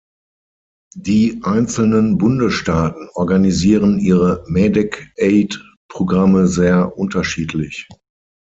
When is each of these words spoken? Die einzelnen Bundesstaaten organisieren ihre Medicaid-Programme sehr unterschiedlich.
Die 0.95 1.41
einzelnen 1.43 2.17
Bundesstaaten 2.17 3.07
organisieren 3.13 3.99
ihre 3.99 4.43
Medicaid-Programme 4.47 6.47
sehr 6.47 6.97
unterschiedlich. 6.97 7.87